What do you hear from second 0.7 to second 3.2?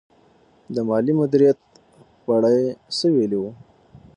د مالي مدیریت په اړه یې څه